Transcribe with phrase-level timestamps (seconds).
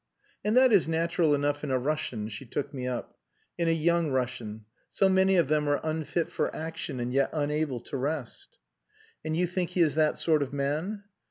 [0.43, 3.19] "And that is natural enough in a Russian," she took me up.
[3.59, 7.79] "In a young Russian; so many of them are unfit for action, and yet unable
[7.81, 8.57] to rest."
[9.23, 11.03] "And you think he is that sort of man?"